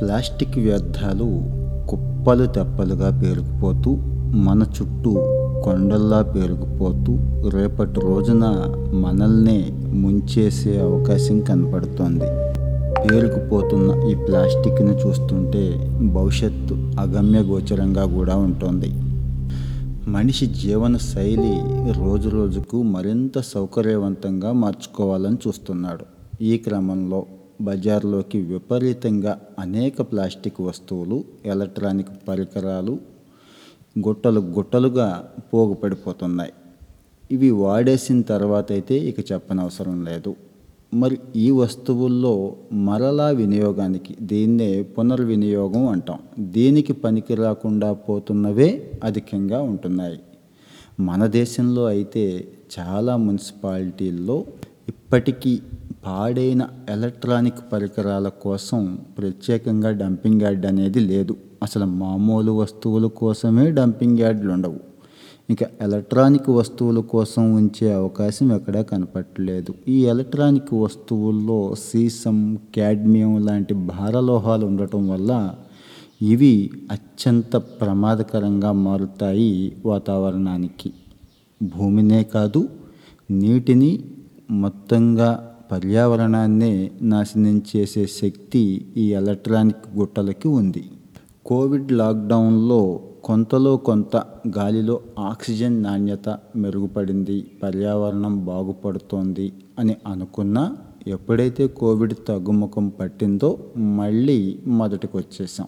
Plastic 0.00 0.58
వ్యర్థాలు 0.58 1.24
కుప్పలు 1.88 2.46
తెప్పలుగా 2.46 3.20
పేరుకుపోతూ 3.20 3.96
మన 4.36 4.62
చుట్టూ 4.62 5.10
కొండల్లా 5.64 6.22
పేరుకుపోతూ 6.22 7.18
రేపటి 7.50 8.00
రోజున 8.00 8.44
మనల్నే 8.92 9.68
ముంచేసే 9.88 10.80
అవకాశం 10.80 11.40
కనపడుతోంది. 11.40 12.24
పేరుకుపోతున్న 13.08 14.08
ఈ 14.08 14.14
ప్లాస్టిక్ను 14.14 15.08
చూస్తుంటే 15.08 15.92
భవిష్యత్తు 16.02 16.74
అగమ్య 16.74 17.38
గోచరంగా 17.38 18.04
కూడా 18.04 18.36
ఉంటుంది. 18.36 18.92
మనిషి 20.10 20.46
జీవన 20.46 20.96
శైలి 20.96 21.60
రోజు 21.92 22.28
రోజుకు 22.28 22.82
మరింత 22.82 23.38
సౌకర్యవంతంగా 23.38 24.52
మార్చుకోవాలని 24.52 25.36
చూస్తున్నాడు. 25.48 26.04
ఈ 26.42 26.56
క్రమంలో 26.56 27.22
బజార్లోకి 27.60 28.38
విపరీతంగా 28.38 29.40
అనేక 29.58 30.00
ప్లాస్టిక్ 30.00 30.60
వస్తువులు 30.60 31.24
ఎలక్ట్రానిక్ 31.46 32.08
పరికరాలు 32.28 32.98
గుట్టలు 33.98 34.40
గుట్టలుగా 34.40 35.28
పోగుపడిపోతున్నాయి. 35.54 36.52
ఇవి 37.32 37.50
వాడేసిన 37.50 38.20
తర్వాత 38.20 38.72
అయితే 38.72 38.94
ఇక 38.94 39.32
చెప్పనవసరం 39.32 40.04
లేదు. 40.04 40.36
మరి 40.94 41.18
ఈ 41.36 41.50
వస్తువుల్లో 41.50 42.56
మరలా 42.72 43.30
వినియోగానికి 43.30 44.16
దీన్నే 44.22 44.82
పునర్వినియోగం 44.82 45.88
అంటాం. 45.88 46.18
దీనికి 46.40 46.92
పనికి 46.92 47.34
రాకుండా 47.34 47.92
పోతున్నవే 47.92 48.92
అధికంగా 49.04 49.62
ఉంటున్నాయి. 49.62 50.20
మన 51.00 51.26
దేశంలో 51.26 51.84
అయితే 51.84 52.48
చాలా 52.78 53.16
మున్సిపాలిటీల్లో 53.16 54.44
ఇప్పటికీ 54.88 55.60
పాడైన 56.06 56.68
ఎలక్ట్రానిక్ 56.90 57.72
పరికరాల 57.72 58.28
కోసం 58.28 58.98
ప్రత్యేకంగా 59.18 59.90
డంపింగ్ 59.90 60.42
యార్డ్ 60.42 60.66
అనేది 60.66 61.00
లేదు. 61.00 61.36
అసలు 61.62 61.84
మామూలు 61.84 62.52
వస్తువుల 62.52 63.06
కోసమే 63.06 63.70
డంపింగ్ 63.70 64.18
యార్డ్లు 64.18 64.52
ఉండవు. 64.52 64.80
ఇంకా 65.50 65.66
ఎలక్ట్రానిక్ 65.80 66.48
వస్తువుల 66.48 67.00
కోసం 67.00 67.54
ఉంచే 67.54 67.92
అవకాశం 67.92 68.52
ఎక్కడా 68.52 68.82
కనపట్టలేదు 68.82 69.74
ఈ 69.88 70.04
ఎలక్ట్రానిక్ 70.04 70.74
వస్తువుల్లో 70.74 71.74
సీసం 71.74 72.58
క్యాడ్మియం 72.74 73.46
లాంటి 73.46 73.74
భారలోహాలు 73.74 74.66
ఉండటం 74.66 75.08
వల్ల 75.08 75.54
ఇవి 76.22 76.70
అత్యంత 76.92 77.56
ప్రమాదకరంగా 77.56 78.72
మారుతాయి 78.72 79.72
వాతావరణానికి. 79.86 80.92
భూమినే 81.62 82.22
కాదు 82.22 82.68
నీటిని 83.30 84.04
మొత్తంగా 84.50 85.55
పర్యావరణాన్ని 85.70 86.90
నాశనం 87.02 87.62
చేసే 87.70 88.06
శక్తి 88.06 88.86
ఈ 88.96 89.14
ఎలక్ట్రానిక్ 89.14 89.98
గుట్టలకి 89.98 90.48
ఉంది. 90.48 90.84
కోవిడ్ 91.46 91.92
లాక్డౌన్లో 91.92 93.00
కొంతలో 93.24 93.76
కొంత 93.76 94.16
గాలిలో 94.58 95.00
ఆక్సిజన్ 95.18 95.82
నాణ్యత 95.82 96.28
మెరుగుపడింది. 96.56 97.46
పర్యావరణం 97.62 98.44
బాగుపడుతోంది 98.44 99.52
అని 99.78 99.96
అనుకున్నా 100.06 100.76
ఎప్పుడైతే 101.06 101.68
కోవిడ్ 101.68 102.14
తగ్గుముఖం 102.28 102.88
పట్టిందో 102.88 103.50
మళ్ళీ 103.76 104.58
మొదటికి 104.66 105.16
వచ్చేసాం 105.16 105.66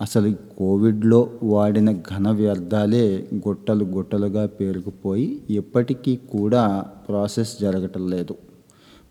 అసలు 0.00 0.34
కోవిడ్లో 0.58 1.30
వాడిన 1.42 1.92
ఘన 1.92 2.30
వ్యర్థాలే 2.30 3.28
గుట్టలు 3.48 3.84
గుట్టలుగా 3.84 4.46
పేరుకుపోయి 4.46 5.40
ఎప్పటికీ 5.50 6.16
కూడా 6.16 6.84
ప్రాసెస్ 7.08 7.60
జరగటం 7.60 8.10
లేదు. 8.10 8.34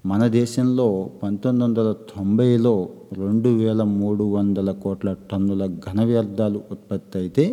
మన 0.08 0.28
దేశంలో 0.28 1.10
పంతొమ్మిది 1.24 1.64
వందల 1.64 1.92
తొంభైలో 1.92 2.74
రెండు 3.18 3.50
వేల 3.50 3.82
మూడు 3.84 4.24
వందల 4.24 4.72
కోట్ల 4.72 5.16
టన్నుల 5.32 5.64
ఘన 5.66 6.04
వ్యర్థాలు 6.04 6.62
ఉత్పత్తి 6.72 7.18
అయితే 7.18 7.46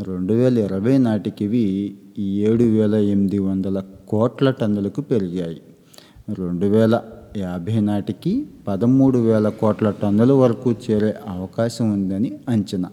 రెండు 0.00 0.32
వేల 0.34 0.58
ఇరవై 0.58 0.98
నాటికివి 0.98 1.64
ఏడు 2.18 2.64
వేల 2.64 2.94
ఎనిమిది 2.94 3.38
వందల 3.38 3.82
కోట్ల 4.08 4.50
టన్నులకు 4.50 5.00
పెరిగాయి. 5.00 5.60
రెండు 6.38 6.66
వేల 6.66 7.00
యాభై 7.36 7.80
నాటికి 7.80 8.46
పదమూడు 8.68 9.18
వేల 9.18 9.48
కోట్ల 9.48 9.90
టన్నుల 9.90 10.32
వరకు 10.32 10.72
చేరే 10.84 11.14
అవకాశం 11.28 11.92
ఉందని 11.92 12.32
అంచనా. 12.48 12.90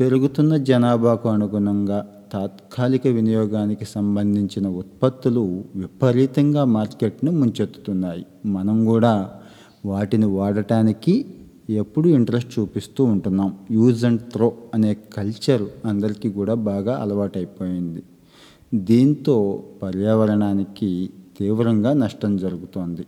పెరుగుతున్న 0.00 0.56
జనాభాకు 0.56 1.28
అనుగుణంగా 1.28 2.00
తాత్కాలిక 2.32 3.06
వినియోగానికి 3.06 3.84
సంబంధించిన 3.84 4.68
ఉత్పత్తులు 4.68 5.64
విపరీతంగా 5.76 6.64
మార్కెట్ను 6.64 7.30
ముంచెత్తుతున్నాయి. 7.32 8.26
మనం 8.46 8.84
కూడా 8.84 9.30
వాటిని 9.86 10.26
వాడటానికి 10.26 11.24
ఎప్పుడు 11.70 12.08
ఇంట్రెస్ట్ 12.08 12.58
చూపిస్తూ 12.58 13.04
ఉంటున్నాం. 13.04 13.58
యూజ్ 13.70 14.04
అండ్ 14.04 14.20
త్రో 14.20 14.52
అనే 14.74 14.94
కల్చర్ 14.94 15.62
అందరికీ 15.84 16.30
కూడా 16.30 16.54
బాగా 16.54 16.94
అలవాటైపోయింది. 16.96 18.02
దీంతో 18.74 19.64
పర్యావరణానికి 19.82 21.10
తీవ్రంగా 21.38 21.92
నష్టం 21.92 22.36
జరుగుతోంది. 22.36 23.04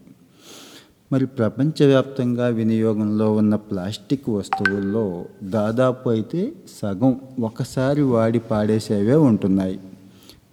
మరి 1.14 1.26
ప్రపంచవ్యాప్తంగా 1.26 2.47
వినియోగంలో 2.47 3.32
ఉన్న 3.32 3.54
ప్లాస్టిక్ 3.54 4.28
వస్తువుల్లో 4.28 5.25
దాదాపు 5.42 6.10
అయితే 6.10 6.52
సగం 6.82 7.20
ఒకసారి 7.41 8.02
వాడి 8.02 8.38
పాడేసేవే 8.38 9.14
ఉంటున్నాయి. 9.14 9.80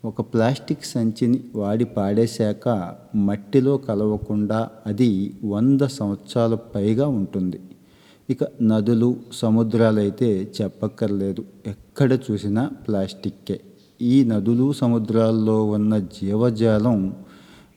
ఒక 0.06 0.22
ప్లాస్టిక్ 0.22 0.86
సంచిని 0.86 1.44
వాడి 1.56 1.86
పాడేశాక 1.86 2.96
మట్టిలో 3.16 3.78
కలవకుండా 3.78 4.70
అది 4.88 5.34
వంద 5.46 5.82
సంవత్సరాల 5.82 6.56
పైగా 6.56 7.08
ఉంటుంది. 7.08 7.60
ఇక 8.30 8.44
నదులు 8.62 9.16
సముద్రాలైతే 9.34 10.52
చెప్పక్కర్లేదు. 10.62 11.46
ఎక్కడ 11.68 12.14
చూసినా 12.32 12.72
ప్లాస్టిక్కే. 12.88 13.60
ఈ 14.02 14.24
నదులు 14.24 14.74
సముద్రాల్లో 14.74 15.66
ఉన్న 15.66 15.98
జీవజాలం 15.98 17.16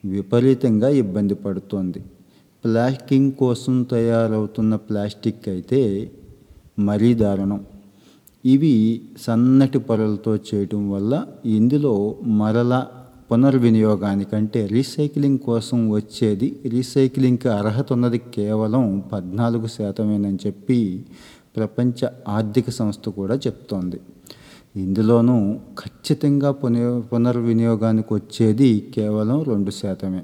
విపరీతంగా 0.04 0.88
ఇబ్బంది 0.88 1.34
పడుతోంది. 1.34 2.02
ప్లాస్టింగ్ 2.64 3.32
కోసం 3.32 3.82
తయారవుతున్న 3.82 4.74
ప్లాస్టిక్ 4.76 5.48
అయితే 5.48 6.10
మరీ 6.78 7.14
దారుణం. 7.14 7.64
ఇవి 8.44 9.00
సన్నటి 9.26 9.78
పొరలతో 9.78 10.36
చేయటం 10.36 10.90
వల్ల 10.90 11.26
ఇందులో 11.46 12.16
మరల 12.24 12.86
పునర్వినియోగానికంటే 13.30 14.66
రీసైక్లింగ్ 14.66 15.38
కోసం 15.38 15.90
వచ్చేది 15.90 16.56
రీసైక్లింగ్కి 16.66 17.48
అర్హత 17.48 17.92
ఉన్నది 17.92 18.18
కేవలం 18.18 19.02
పద్నాలుగు 19.12 19.66
శాతమేనని 19.66 20.38
చెప్పి 20.46 21.04
ప్రపంచ 21.56 22.08
ఆర్థిక 22.28 22.70
సంస్థ 22.70 23.08
కూడా 23.08 23.34
చెప్తోంది. 23.34 24.00
ఇందులోనూ 24.76 25.36
ఖచ్చితంగా 25.78 26.50
పునః 26.50 27.00
పునర్వినియోగానికి 27.00 28.14
వచ్చేది 28.14 28.70
కేవలం 28.94 29.42
రెండు 29.42 29.70
శాతమే. 29.70 30.22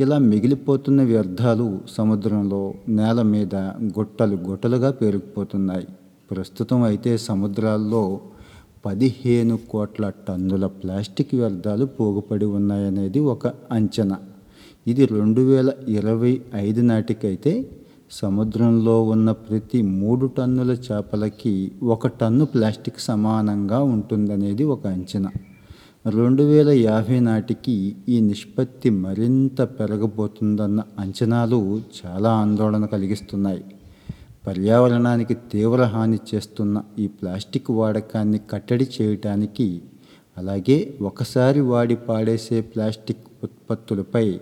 ఇలా 0.00 0.18
మిగిలిపోతున్న 0.18 1.02
వ్యర్థాలు 1.02 1.80
సముద్రంలో 1.88 2.74
నేల 2.88 3.22
మీద 3.22 3.54
గుట్టలు 3.98 4.36
గుట్టలుగా 4.36 4.90
పేరుకుపోతున్నాయి. 4.90 5.86
ప్రస్తుతం 6.30 6.82
అయితే 6.82 7.18
సముద్రాల్లో 7.18 8.20
పదిహేను 8.86 9.58
కోట్ల 9.70 10.08
టన్నుల 10.28 10.66
ప్లాస్టిక్ 10.66 11.34
వ్యర్థాలు 11.34 11.84
పోగుపడి 11.84 12.44
ఉన్నాయనేది 12.44 13.18
ఒక 13.18 13.46
అంచనా. 13.46 14.18
ఇది 14.86 15.06
రెండు 15.06 15.40
వేల 15.40 15.72
ఇరవై 15.88 16.40
ఐదు 16.54 16.80
నాటికైతే 16.80 17.70
సముద్రంలో 18.10 19.02
ఉన్న 19.02 19.32
ప్రతి 19.32 19.82
మూడు 19.82 20.26
టన్నుల 20.26 20.70
చేపలకి 20.70 21.72
ఒక 21.82 22.06
టన్ను 22.06 22.44
ప్లాస్టిక్ 22.44 23.00
సమానంగా 23.00 23.82
ఉంటుందనేది 23.82 24.64
ఒక 24.64 24.86
అంచనా. 24.86 25.32
రెండు 26.06 26.42
వేల 26.42 26.70
యాభై 26.70 27.20
నాటికి 27.20 27.96
ఈ 28.08 28.20
నిష్పత్తి 28.20 28.90
మరింత 28.90 29.62
పెరగబోతుందన్న 29.62 30.82
అంచనాలు 30.98 31.82
చాలా 31.98 32.30
ఆందోళన 32.30 32.86
కలిగిస్తున్నాయి. 32.86 33.64
పర్యావరణానికి 34.46 35.34
తీవ్ర 35.34 35.82
హాని 35.82 36.18
చేస్తున్న 36.34 36.82
ఈ 36.98 37.06
ప్లాస్టిక్ 37.06 37.70
వాడకాన్ని 37.70 38.40
కట్టడి 38.50 38.86
చేయటానికి 39.00 39.82
అలాగే 40.38 40.94
ఒకసారి 41.02 41.60
వాడి 41.60 41.96
పాడేసే 41.96 42.60
ప్లాస్టిక్ 42.60 43.44
ఉత్పత్తులపై 43.44 44.40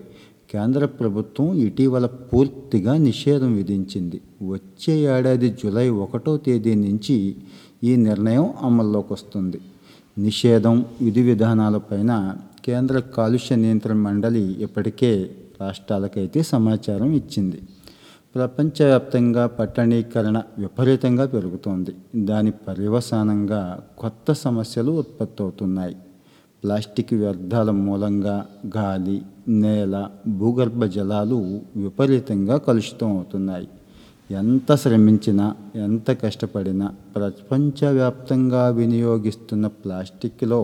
కేంద్ర 0.50 0.86
ప్రభుత్వం 0.86 1.54
ఇటీవల 1.54 2.06
పూర్తిగా 2.06 2.96
నిషేధం 2.96 3.54
విధించింది. 3.54 4.20
వచ్చే 4.42 4.94
ఏడాది 4.98 5.50
జూలై 5.50 5.88
ఒకటో 5.88 6.36
తేదీ 6.36 6.74
నుంచి 6.74 7.36
ఈ 7.84 7.96
నిర్ణయం 7.96 8.54
అమల్లోకి 8.62 9.12
వస్తుంది 9.12 9.60
నిషేధం 10.24 10.76
విధి 11.02 11.22
విధానాలపైన 11.22 12.12
కేంద్ర 12.64 12.98
కాలుష్య 13.16 13.56
నియంత్రణ 13.56 13.96
మండలి 13.96 14.42
ఇప్పటికే 14.62 15.10
రాష్ట్రాలకైతే 15.60 16.42
సమాచారం 16.42 17.10
ఇచ్చింది. 17.12 17.58
ప్రపంచవ్యాప్తంగా 18.34 19.46
పట్టణీకరణ 19.46 20.42
విపరీతంగా 20.58 21.26
పెరుగుతోంది. 21.26 21.92
దాని 22.28 22.50
పర్యవసానంగా 22.66 23.62
కొత్త 23.98 24.32
సమస్యలు 24.32 24.92
ఉత్పత్తి 24.92 25.42
అవుతున్నాయి 25.42 25.96
ప్లాస్టిక్ 26.62 27.12
వ్యర్థాల 27.14 27.70
మూలంగా 27.70 28.36
గాలి 28.76 29.18
నేల 29.48 29.94
భూగర్భ 30.28 30.84
జలాలు 30.84 31.38
విపరీతంగా 31.76 32.56
కలుషితం 32.58 33.10
అవుతున్నాయి 33.16 33.68
ఎంత 34.30 34.74
శ్రమించినా 34.74 35.54
ఎంత 35.76 36.10
కష్టపడినా 36.10 36.94
ప్రపంచవ్యాప్తంగా 37.16 38.68
వినియోగిస్తున్న 38.68 39.66
ప్లాస్టిక్లో 39.66 40.60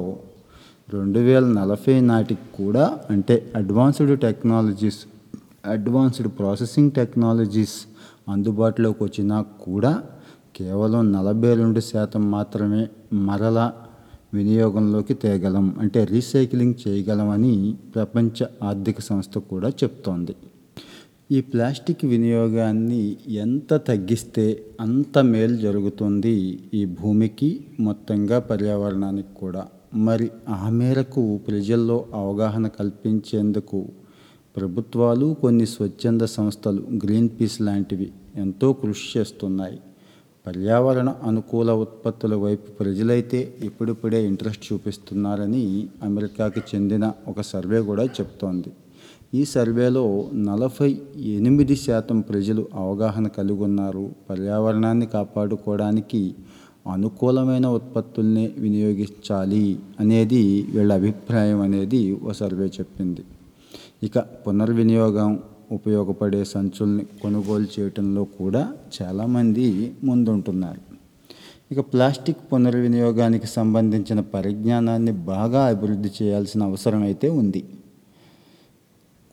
రెండు 0.92 1.18
వేల 1.18 1.44
నలభై 1.52 2.00
నాటికి 2.00 2.46
కూడా 2.56 2.84
అంటే 3.10 3.52
advanced 3.56 4.20
technologies 4.20 5.00
advanced 5.66 6.28
processing 6.38 6.90
technologies 6.90 7.76
అందుబాటులోకి 8.28 9.04
వచ్చినా 9.04 9.40
కూడా 9.64 10.02
కేవలం 10.56 11.12
నలభై 11.12 11.54
రెండు 11.54 11.80
శాతం 11.80 12.30
మాత్రమే 12.30 12.88
మరలా 13.12 13.72
వినియోగంలోకి 14.34 15.14
తేగలం 15.14 15.78
అంటే 15.80 16.04
రీసైక్లింగ్ 16.04 16.74
చేయగలమని 16.88 17.54
ప్రపంచ 17.94 18.46
ఆర్థిక 18.62 19.00
సంస్థ 19.00 19.38
కూడా 19.38 19.68
చెప్తోంది. 19.82 20.36
ఈ 21.32 21.40
ప్లాస్టిక్ 21.40 22.05
వినియోగాన్ని 22.05 23.17
ఎంత 23.28 23.75
తగ్గిస్తే 23.75 24.64
అంత 24.81 25.19
మేలు 25.19 25.56
జరుగుతుంది 25.56 26.61
ఈ 26.75 26.84
భూమికి 26.84 27.67
మొత్తంగా 27.81 28.38
పర్యావరణానికి 28.38 29.28
కూడా. 29.40 29.67
మరి 29.94 30.31
ఆ 30.49 30.70
మేరకు 30.70 31.40
ప్రజల్లో 31.49 32.06
అవగాహన 32.14 32.69
కల్పించేందుకు 32.69 33.88
ప్రభుత్వాలు 34.56 35.37
కొన్ని 35.43 35.67
స్వచ్ఛంద 35.67 36.20
సంస్థలు 36.20 36.82
గ్రీన్ 37.05 37.28
పీస్ 37.40 37.61
లాంటివి 37.61 38.12
ఎంతో 38.37 38.73
కృషి 38.73 39.19
చేస్తున్నాయి. 39.19 39.81
పర్యావరణ 40.46 41.14
అనుకూల 41.23 41.70
ఉత్పత్తుల 41.70 42.34
వైపు 42.34 42.70
ప్రజలైతే 42.70 43.55
ఇప్పుడిప్పుడే 43.62 44.26
ఇంట్రెస్ట్ 44.26 44.73
చూపిస్తున్నారని 44.73 45.88
అమెరికాకి 46.02 46.61
చెందిన 46.75 47.12
ఒక 47.28 47.40
సర్వే 47.40 47.81
కూడా 47.81 48.05
చెప్తోంది. 48.05 48.69
ఈ 49.32 49.44
సర్వేలో 49.44 50.31
నలభై 50.32 50.88
ఎనిమిది 51.37 51.76
శాతం 51.76 52.20
ప్రజలు 52.20 52.69
అవగాహన 52.75 53.26
కలిగి 53.26 53.62
ఉన్నారు 53.64 54.11
పర్యావరణాన్ని 54.31 55.06
కాపాడుకోవడానికి 55.06 56.34
అనుకూలమైన 56.87 57.67
ఉత్పత్తుల్ని 57.67 58.50
వినియోగించాలి 58.58 59.78
అనేది 60.00 60.43
వీళ్ళ 60.75 60.93
అభిప్రాయం 60.93 61.61
అనేది 61.61 62.00
ఓ 62.12 62.32
సర్వే 62.32 62.67
చెప్పింది. 62.67 63.25
ఇక 64.02 64.19
పునర్వినియోగం 64.19 65.38
ఉపయోగపడే 65.73 66.44
సంచుల్ని 66.44 67.05
కొనుగోలు 67.23 67.69
చేయటంలో 67.78 68.25
కూడా 68.25 68.75
చాలామంది 69.02 69.94
ముందుంటున్నారు. 70.05 70.82
ఇక 71.73 71.81
ప్లాస్టిక్ 71.81 72.43
పునర్వినియోగానికి 72.52 73.46
సంబంధించిన 73.46 74.20
పరిజ్ఞానాన్ని 74.20 75.12
బాగా 75.12 75.64
అభివృద్ధి 75.64 76.12
చేయాల్సిన 76.23 76.62
అవసరం 76.62 77.02
అయితే 77.02 77.28
ఉంది. 77.28 77.64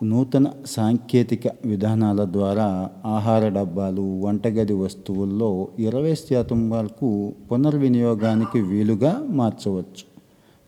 నూతన 0.03 0.47
సాంకేతిక 0.65 1.47
విధానాల 1.65 2.21
ద్వారా 2.25 2.89
ఆహార 3.05 3.49
డబ్బాలు 3.49 4.01
వంటగది 4.01 4.73
వస్తువుల్లో 4.73 5.67
ఇరవై 5.79 6.15
శాతం 6.15 6.69
వరకు 6.69 7.33
పునర్వినియోగానికి 7.51 8.61
వీలుగా 8.61 9.23
మార్చవచ్చు. 9.29 10.05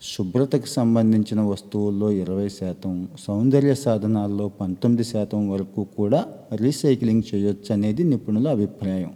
శుభ్రతకు 0.02 0.68
సంబంధించిన 0.68 1.42
వస్తువుల్లో 1.42 2.12
ఇరవై 2.12 2.50
శాతం 2.50 3.08
సౌందర్య 3.28 3.76
సాధనాల్లో 3.76 4.48
పంతొమ్మిది 4.48 5.04
శాతం 5.04 5.50
వరకు 5.50 5.84
కూడా 5.98 6.26
రీసైక్లింగ్ 6.54 7.24
చేయొచ్చు 7.36 7.74
అనేది 7.74 8.04
నిపుణుల 8.04 8.48
అభిప్రాయం. 8.48 9.12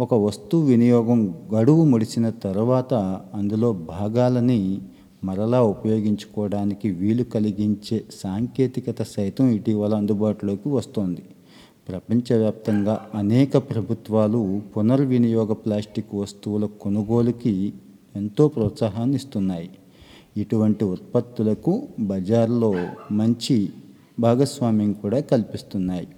ఒక 0.00 0.14
వస్తువు 0.14 0.64
వినియోగం 0.66 1.34
గడువు 1.54 1.84
ముడిచిన 1.84 2.30
తర్వాత 2.30 2.94
అందులో 3.34 3.72
భాగాలని 3.72 4.80
మరలా 5.24 5.62
ఉపయోగించుకోవడానికి 5.62 6.90
వీలు 6.90 7.22
కలిగించే 7.22 8.04
సాంకేతికత 8.12 9.02
సైతం 9.02 9.48
ఇటీవల 9.48 9.94
అందుబాటులోకి 9.94 10.68
వస్తోంది. 10.68 11.22
ప్రపంచవ్యాప్తంగా 11.88 13.06
అనేక 13.14 13.56
ప్రభుత్వాలు 13.70 14.62
పునర్వినియోగ 14.76 15.52
ప్లాస్టిక్ 15.52 16.14
వస్తువుల 16.14 16.66
కొనుగోలుకి 16.66 17.72
ఎంతో 18.16 18.48
ప్రోత్సాహాన్ని 18.48 19.16
ఇస్తున్నాయి 19.16 19.70
ఇటువంటి 20.36 20.84
ఉత్పత్తులకు 20.84 21.88
బజార్లో 22.00 22.72
మంచి 23.12 23.70
భాగస్వామ్యం 24.20 24.92
కూడా 24.92 25.20
కల్పిస్తున్నాయి. 25.20 26.08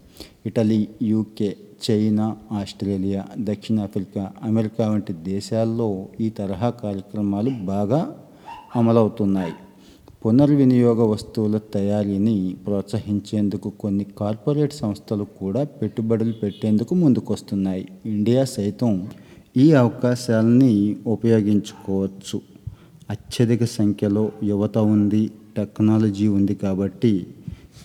ఇటలీ 0.47 0.89
యూకే 1.03 1.57
చైనా 1.85 2.37
ఆస్ట్రేలియా 2.53 3.25
దక్షిణాఫ్రికా 3.39 4.33
అమెరికా 4.43 4.89
వంటి 4.91 5.13
దేశాల్లో 5.13 6.07
ఈ 6.21 6.31
తరహా 6.31 6.71
కార్యక్రమాలు 6.71 7.51
బాగా 7.65 8.01
అమలవుతున్నాయి. 8.77 9.53
పునర్వినియోగ 10.25 11.03
వస్తువుల 11.05 11.59
తయారీని 11.59 12.55
ప్రోత్సహించేందుకు 12.67 13.69
కొన్ని 13.71 14.07
కార్పొరేట్ 14.19 14.73
సంస్థలు 14.73 15.25
కూడా 15.41 15.65
పెట్టుబడులు 15.65 16.33
పెట్టేందుకు 16.33 16.95
ముందుకొస్తున్నాయి. 16.95 17.89
ఇండియా 18.07 18.45
సైతం 18.45 19.09
ఈ 19.57 19.73
అవకాశాలని 19.73 20.97
ఉపయోగించుకోవచ్చు. 21.07 22.41
అత్యధిక 23.11 23.65
సంఖ్యలో 23.65 24.33
యువత 24.45 24.79
ఉంది 24.79 25.31
టెక్నాలజీ 25.57 26.29
ఉంది 26.29 26.55
కాబట్టి 26.55 27.27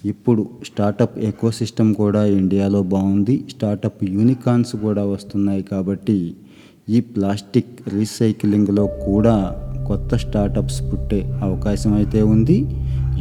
ఇప్పుడు 0.06 0.48
స్టార్టప్ 0.63 1.19
ఎకోసిస్టమ్ 1.19 1.95
కూడా 1.95 2.25
ఇండియాలో 2.25 2.83
బాగుంది 2.83 3.45
స్టార్టప్ 3.50 4.04
యూనికాన్స్ 4.04 4.75
కూడా 4.75 5.06
వస్తున్నాయి 5.06 5.63
కాబట్టి 5.63 6.36
ఈ 6.90 7.00
ప్లాస్టిక్ 7.00 7.90
రీసైక్లింగ్లో 7.90 8.88
కూడా 9.06 9.67
కొత్త 9.88 10.16
స్టార్టప్స్ 10.16 10.80
పుట్టే 10.89 11.19
అవకాశం 11.44 11.94
అయితే 11.94 12.22
ఉంది. 12.22 12.57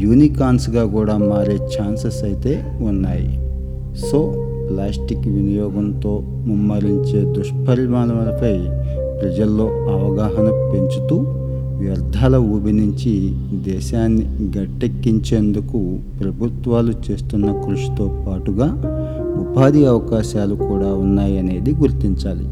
యూనికాన్స్గా 0.04 0.84
కూడా 0.96 1.16
మారే 1.18 1.56
ఛాన్సెస్ 1.74 2.24
అయితే 2.24 2.52
ఉన్నాయి. 2.80 3.28
సో 4.08 4.20
ప్లాస్టిక్ 4.68 5.26
వినియోగంతో 5.28 6.12
ముమ్మరించే 6.46 7.20
దుష్పరిణామాలపై 7.34 8.54
ప్రజల్లో 9.20 9.66
అవగాహన 9.94 10.48
పెంచుతూ 10.72 11.16
వ్యర్థాల 11.80 12.36
ఊబి 12.36 12.72
నుంచి 12.72 13.12
దేశాన్ని 13.70 14.24
గట్టెక్కించేందుకు 14.56 15.80
ప్రభుత్వాలు 16.20 16.92
చేస్తున్న 17.06 17.48
కృషితో 17.64 18.06
పాటుగా 18.26 18.68
ఉపాధి 19.42 19.82
అవకాశాలు 19.86 20.54
కూడా 20.54 20.90
ఉన్నాయనేది 21.04 21.72
గుర్తించాలి. 21.74 22.46